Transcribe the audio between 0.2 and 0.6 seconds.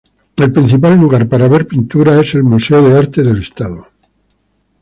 El